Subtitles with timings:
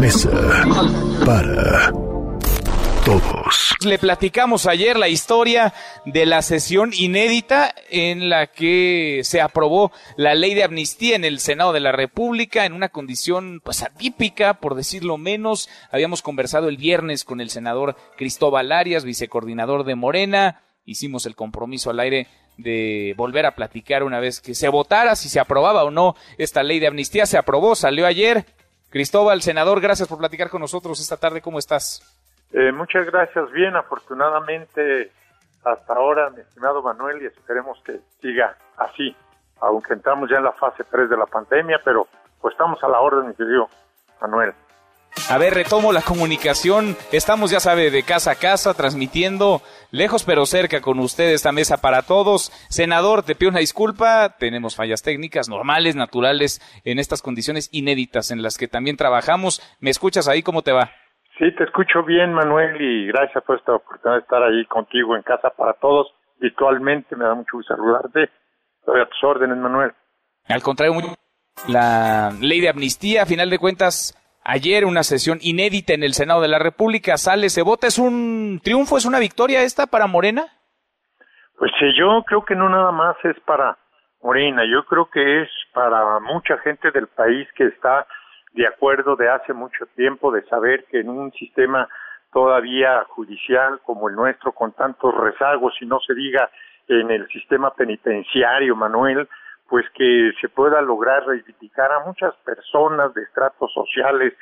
[0.00, 0.30] mesa
[1.26, 1.92] para
[3.04, 3.74] todos.
[3.84, 5.74] Le platicamos ayer la historia
[6.06, 11.38] de la sesión inédita en la que se aprobó la ley de amnistía en el
[11.38, 15.68] Senado de la República en una condición pues atípica, por decirlo menos.
[15.90, 20.62] Habíamos conversado el viernes con el senador Cristóbal Arias, vicecoordinador de Morena.
[20.86, 22.26] Hicimos el compromiso al aire
[22.56, 26.62] de volver a platicar una vez que se votara si se aprobaba o no esta
[26.62, 27.26] ley de amnistía.
[27.26, 28.46] Se aprobó, salió ayer.
[28.90, 31.40] Cristóbal, senador, gracias por platicar con nosotros esta tarde.
[31.40, 32.02] ¿Cómo estás?
[32.52, 33.50] Eh, muchas gracias.
[33.52, 35.12] Bien, afortunadamente
[35.64, 39.14] hasta ahora, mi estimado Manuel, y esperemos que siga así,
[39.60, 42.08] aunque entramos ya en la fase 3 de la pandemia, pero
[42.40, 43.68] pues estamos a la orden, mi querido
[44.20, 44.54] Manuel.
[45.28, 46.96] A ver, retomo la comunicación.
[47.12, 49.62] Estamos, ya sabe, de casa a casa, transmitiendo
[49.92, 52.50] lejos pero cerca con usted esta mesa para todos.
[52.68, 54.36] Senador, te pido una disculpa.
[54.38, 59.60] Tenemos fallas técnicas normales, naturales, en estas condiciones inéditas en las que también trabajamos.
[59.80, 60.42] ¿Me escuchas ahí?
[60.42, 60.90] ¿Cómo te va?
[61.38, 65.22] Sí, te escucho bien, Manuel, y gracias por esta oportunidad de estar ahí contigo en
[65.22, 67.16] casa para todos, virtualmente.
[67.16, 68.28] Me da mucho gusto saludarte.
[68.80, 69.92] Estoy a tus órdenes, Manuel.
[70.48, 71.16] Al contrario,
[71.68, 76.40] la ley de amnistía, a final de cuentas, Ayer una sesión inédita en el Senado
[76.40, 77.16] de la República.
[77.16, 80.46] Sale, se vota, ¿es un triunfo, es una victoria esta para Morena?
[81.58, 83.76] Pues sí, yo creo que no nada más es para
[84.22, 88.06] Morena, yo creo que es para mucha gente del país que está
[88.52, 91.88] de acuerdo de hace mucho tiempo de saber que en un sistema
[92.32, 96.50] todavía judicial como el nuestro, con tantos rezagos, y no se diga
[96.88, 99.28] en el sistema penitenciario, Manuel,
[99.70, 104.34] pues que se pueda lograr reivindicar a muchas personas de estratos sociales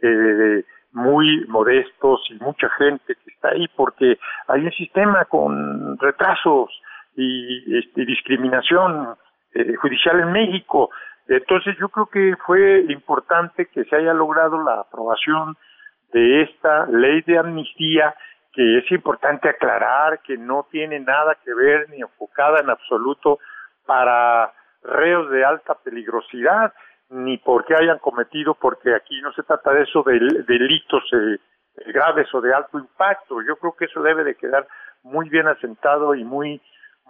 [0.00, 6.70] eh, muy modestos y mucha gente que está ahí porque hay un sistema con retrasos
[7.16, 9.16] y este, discriminación
[9.54, 10.90] eh, judicial en México.
[11.26, 15.56] Entonces yo creo que fue importante que se haya logrado la aprobación
[16.12, 18.14] de esta ley de amnistía
[18.52, 23.40] que es importante aclarar que no tiene nada que ver ni enfocada en absoluto
[23.84, 24.52] para
[24.86, 26.72] reos de alta peligrosidad,
[27.10, 31.38] ni porque hayan cometido, porque aquí no se trata de eso, de delitos eh,
[31.92, 33.42] graves o de alto impacto.
[33.42, 34.66] Yo creo que eso debe de quedar
[35.02, 36.60] muy bien asentado y muy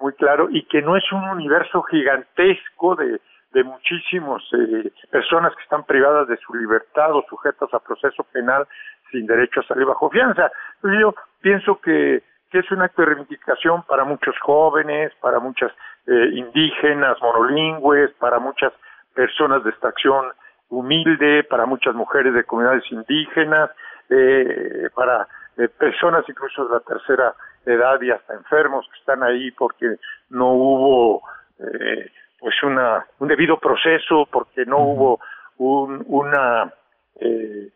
[0.01, 3.21] muy claro y que no es un universo gigantesco de,
[3.53, 8.67] de muchísimas eh, personas que están privadas de su libertad o sujetas a proceso penal
[9.11, 10.51] sin derecho a salir bajo fianza.
[10.83, 15.73] Yo pienso que, que es un acto de reivindicación para muchos jóvenes, para muchas
[16.07, 18.73] eh, indígenas, monolingües, para muchas
[19.15, 20.27] personas de extracción
[20.69, 23.71] humilde, para muchas mujeres de comunidades indígenas,
[24.11, 27.35] eh, para eh, personas incluso de la tercera
[27.65, 29.97] edad y hasta enfermos que están ahí porque
[30.31, 31.23] no hubo
[31.59, 35.21] eh, pues una un debido proceso, porque no hubo
[35.59, 36.73] un, una
[37.21, 37.71] eh,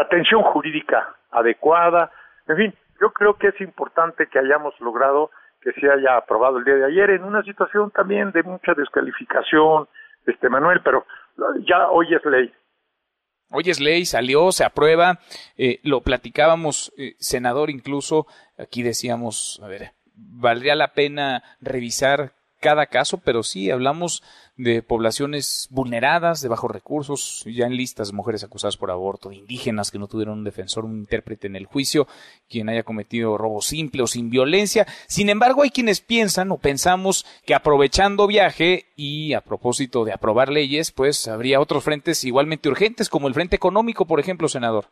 [0.00, 2.10] atención jurídica adecuada.
[2.46, 5.30] En fin, yo creo que es importante que hayamos logrado
[5.60, 9.88] que se haya aprobado el día de ayer en una situación también de mucha descalificación,
[10.26, 11.06] este Manuel, pero
[11.66, 12.52] ya hoy es ley.
[13.50, 15.20] Hoy es ley, salió, se aprueba,
[15.56, 18.26] eh, lo platicábamos, eh, senador, incluso
[18.58, 24.22] aquí decíamos, a ver, valdría la pena revisar cada caso, pero sí hablamos
[24.56, 29.90] de poblaciones vulneradas, de bajos recursos, ya en listas mujeres acusadas por aborto, de indígenas
[29.90, 32.08] que no tuvieron un defensor, un intérprete en el juicio,
[32.48, 34.84] quien haya cometido robo simple o sin violencia.
[35.06, 40.48] Sin embargo, hay quienes piensan o pensamos que aprovechando viaje y a propósito de aprobar
[40.48, 44.86] leyes, pues habría otros frentes igualmente urgentes, como el frente económico, por ejemplo, senador.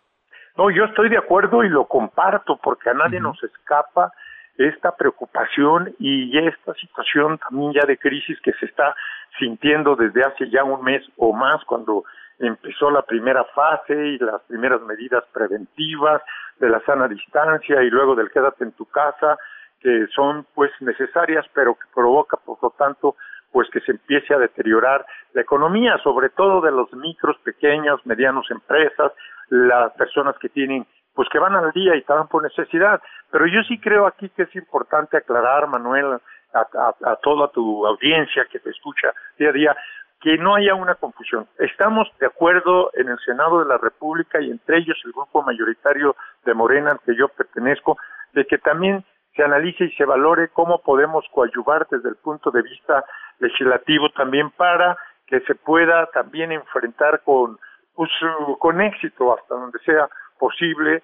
[0.56, 4.12] No, yo estoy de acuerdo y lo comparto porque a nadie nos escapa
[4.58, 8.94] esta preocupación y esta situación también ya de crisis que se está
[9.38, 12.04] sintiendo desde hace ya un mes o más cuando
[12.38, 16.22] empezó la primera fase y las primeras medidas preventivas
[16.58, 19.38] de la sana distancia y luego del quédate en tu casa
[19.80, 23.16] que son pues necesarias pero que provoca por lo tanto
[23.52, 28.50] pues que se empiece a deteriorar la economía sobre todo de los micros pequeñas medianos
[28.50, 29.12] empresas
[29.48, 30.86] las personas que tienen
[31.16, 33.00] pues que van al día y estaban por necesidad.
[33.32, 36.20] Pero yo sí creo aquí que es importante aclarar, Manuel,
[36.52, 39.76] a, toda tu audiencia que te escucha día a día,
[40.20, 41.46] que no haya una confusión.
[41.58, 46.16] Estamos de acuerdo en el Senado de la República y entre ellos el grupo mayoritario
[46.44, 47.98] de Morena al que yo pertenezco,
[48.32, 49.04] de que también
[49.34, 53.04] se analice y se valore cómo podemos coadyuvar desde el punto de vista
[53.38, 54.96] legislativo también para
[55.26, 57.58] que se pueda también enfrentar con,
[57.94, 58.10] pues,
[58.58, 61.02] con éxito hasta donde sea posible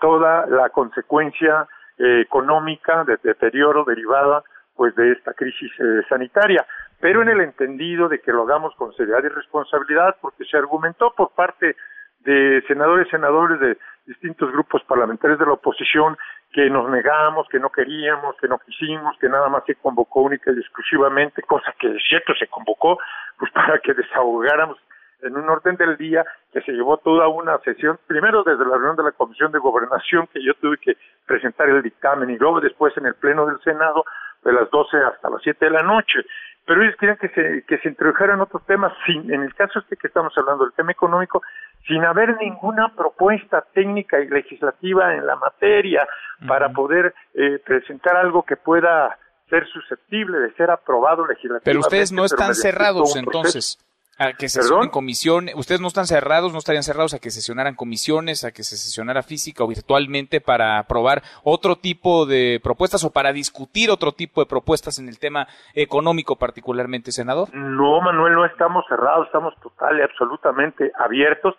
[0.00, 4.42] toda la consecuencia eh, económica de deterioro derivada
[4.74, 6.66] pues de esta crisis eh, sanitaria,
[7.00, 11.12] pero en el entendido de que lo hagamos con seriedad y responsabilidad, porque se argumentó
[11.14, 11.76] por parte
[12.20, 13.76] de senadores senadores de
[14.06, 16.16] distintos grupos parlamentarios de la oposición
[16.52, 20.50] que nos negamos, que no queríamos, que no quisimos, que nada más se convocó única
[20.50, 22.98] y exclusivamente, cosa que es cierto se convocó,
[23.38, 24.78] pues para que desahogáramos
[25.22, 28.96] en un orden del día que se llevó toda una sesión, primero desde la reunión
[28.96, 30.96] de la Comisión de Gobernación, que yo tuve que
[31.26, 34.04] presentar el dictamen, y luego después en el Pleno del Senado,
[34.44, 36.20] de las 12 hasta las 7 de la noche.
[36.64, 39.96] Pero ellos querían que se, que se introdujeran otros temas, sin, en el caso este
[39.96, 41.42] que estamos hablando, el tema económico,
[41.86, 46.06] sin haber ninguna propuesta técnica y legislativa en la materia
[46.46, 49.18] para poder eh, presentar algo que pueda
[49.48, 51.70] ser susceptible de ser aprobado legislativamente.
[51.70, 53.78] Pero ustedes no están cerrados entonces
[54.22, 58.44] a que sesionen comisión, ustedes no están cerrados, no estarían cerrados a que sesionaran comisiones,
[58.44, 63.32] a que se sesionara física o virtualmente para aprobar otro tipo de propuestas o para
[63.32, 67.48] discutir otro tipo de propuestas en el tema económico particularmente, senador.
[67.54, 71.54] No, Manuel, no estamos cerrados, estamos total y absolutamente abiertos,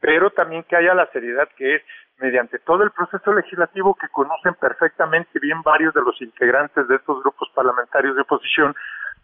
[0.00, 1.82] pero también que haya la seriedad que es
[2.18, 7.22] mediante todo el proceso legislativo que conocen perfectamente bien varios de los integrantes de estos
[7.22, 8.74] grupos parlamentarios de oposición,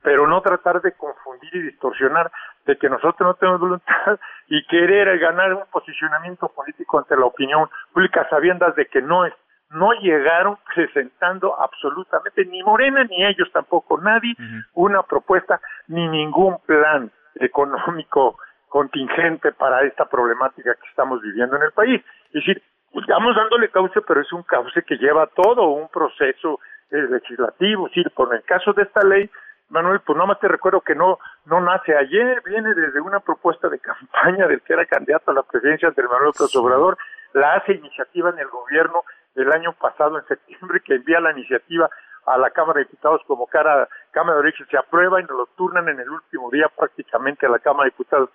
[0.04, 2.30] pero no tratar de confundir y distorsionar
[2.66, 7.70] de que nosotros no tenemos voluntad y querer ganar un posicionamiento político ante la opinión
[7.90, 9.32] pública sabiendas de que no es
[9.70, 14.36] no llegaron presentando absolutamente ni Morena ni ellos tampoco nadie
[14.74, 15.58] una propuesta
[15.88, 22.04] ni ningún plan económico contingente para esta problemática que estamos viviendo en el país.
[22.26, 22.62] Es decir,
[22.92, 26.60] estamos dándole cauce, pero es un cauce que lleva todo un proceso
[26.90, 27.86] eh, legislativo.
[27.86, 29.30] Es decir, por el caso de esta ley,
[29.75, 31.97] Manuel, pues nada más te recuerdo que no, no nace.
[31.97, 36.06] Ayer, viene desde una propuesta de campaña del que era candidato a la presidencia del
[36.06, 36.97] Manuel López Obrador,
[37.32, 39.03] la hace iniciativa en el gobierno
[39.35, 41.91] el año pasado, en septiembre, que envía la iniciativa
[42.25, 45.47] a la Cámara de Diputados como cara, Cámara de Origen, se aprueba y nos lo
[45.56, 48.31] turnan en el último día prácticamente a la Cámara de Diputados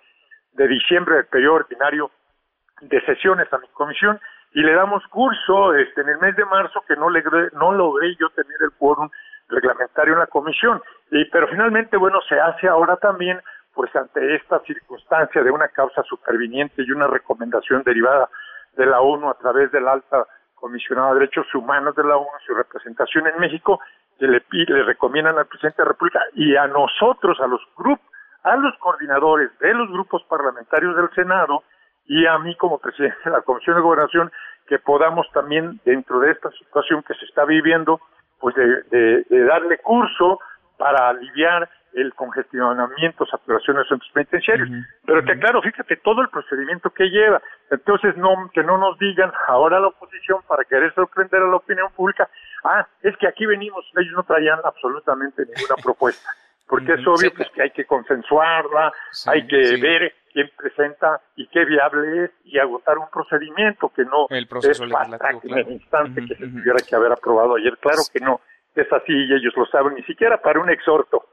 [0.52, 2.10] de diciembre del periodo ordinario
[2.82, 4.20] de sesiones a mi comisión.
[4.52, 8.14] Y le damos curso este en el mes de marzo que no logré, no logré
[8.16, 9.08] yo tener el quórum
[9.50, 10.82] reglamentario en la comisión.
[11.10, 13.40] Y, pero finalmente, bueno, se hace ahora también,
[13.74, 18.28] pues ante esta circunstancia de una causa superviniente y una recomendación derivada
[18.76, 22.54] de la ONU a través del alta comisionada de derechos humanos de la ONU, su
[22.54, 23.80] representación en México,
[24.18, 28.06] que le, le recomiendan al presidente de la República y a nosotros, a los grupos,
[28.42, 31.62] a los coordinadores de los grupos parlamentarios del Senado
[32.06, 34.32] y a mí como presidente de la Comisión de Gobernación,
[34.66, 38.00] que podamos también, dentro de esta situación que se está viviendo,
[38.40, 40.40] pues de, darle curso
[40.76, 44.68] para aliviar el congestionamiento, saturación de centros penitenciarios.
[45.04, 47.42] Pero que claro, fíjate todo el procedimiento que lleva.
[47.70, 51.90] Entonces, no que no nos digan ahora la oposición para querer sorprender a la opinión
[51.92, 52.28] pública,
[52.64, 56.30] ah, es que aquí venimos, ellos no traían absolutamente ninguna propuesta.
[56.70, 58.92] Porque es obvio pues, que hay que consensuarla,
[59.26, 64.26] hay que ver quién presenta y qué viable es y agotar un procedimiento que no
[64.30, 64.92] el proceso es
[65.42, 67.76] en el instante que se tuviera que haber aprobado ayer.
[67.78, 68.40] Claro que no,
[68.76, 71.24] es así y ellos lo saben, ni siquiera para un exhorto.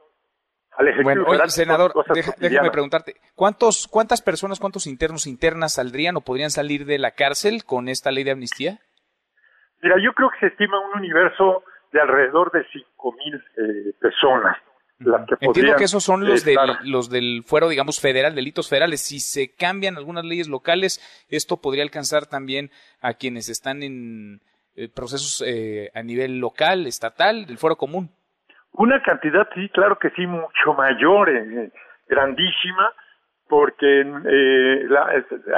[0.76, 1.92] Al bueno, oye, senador,
[2.38, 7.64] déjame preguntarte, ¿cuántos, ¿cuántas personas, cuántos internos internas saldrían o podrían salir de la cárcel
[7.64, 8.78] con esta ley de amnistía?
[9.82, 14.56] Mira, yo creo que se estima un universo de alrededor de cinco mil eh, personas.
[15.40, 19.00] Entiendo que esos son los, del, los del fuero, digamos, federal, delitos federales.
[19.00, 24.40] Si se cambian algunas leyes locales, esto podría alcanzar también a quienes están en
[24.74, 28.10] eh, procesos eh, a nivel local, estatal, del fuero común.
[28.72, 31.70] Una cantidad, sí, claro que sí, mucho mayor, eh,
[32.08, 32.92] grandísima,
[33.48, 34.00] porque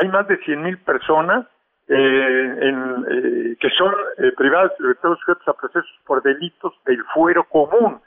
[0.01, 1.47] hay más de 100 mil personas
[1.89, 3.93] en, que son
[4.37, 8.01] privadas sujetos a procesos por delitos del fuero común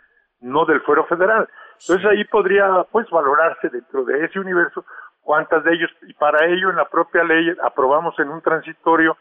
[0.44, 1.48] no del fuero federal.
[1.82, 4.86] Entonces ahí podría pues valorarse dentro de ese universo
[5.22, 9.18] cuántas de ellos, y para ello en la propia ley aprobamos en un transitorio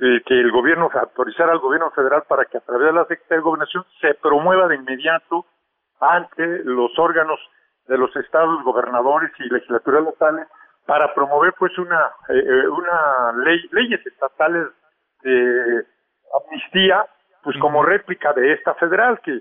[0.00, 3.38] eh, que el gobierno autorizara al gobierno federal para que a través de la Secretaría
[3.38, 5.46] de Gobernación se promueva de inmediato
[6.00, 7.38] ante los órganos
[7.86, 10.48] de los estados, gobernadores y legislaturas locales
[10.86, 14.68] para promover pues una eh, eh, una ley leyes estatales
[15.22, 15.84] de
[16.34, 17.06] amnistía
[17.42, 19.40] pues como réplica de esta federal que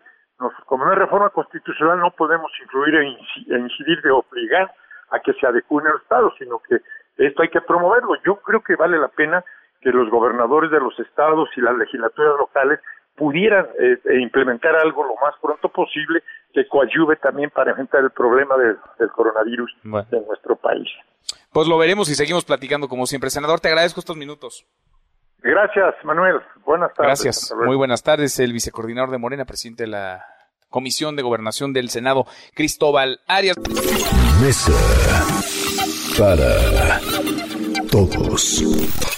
[0.66, 4.72] como no hay reforma constitucional, no podemos influir e incidir de obligar
[5.12, 6.80] a que se adecúen al Estado, sino que
[7.18, 8.16] esto hay que promoverlo.
[8.26, 9.44] Yo creo que vale la pena
[9.82, 12.80] que los gobernadores de los estados y las legislaturas locales
[13.16, 16.22] pudieran eh, e implementar algo lo más pronto posible
[16.54, 20.88] que coadyuve también para enfrentar el problema del coronavirus en nuestro país.
[21.54, 23.30] Pues lo veremos y seguimos platicando como siempre.
[23.30, 24.66] Senador, te agradezco estos minutos.
[25.46, 26.42] Gracias, Manuel.
[26.66, 27.22] Buenas tardes.
[27.24, 27.54] Gracias.
[27.56, 28.40] Muy buenas tardes.
[28.40, 30.26] El vicecoordinador de Morena, presidente de la
[30.70, 32.26] Comisión de Gobernación del Senado,
[32.56, 33.56] Cristóbal Arias.
[34.42, 34.74] Mesa
[36.18, 37.00] para
[37.92, 39.15] todos.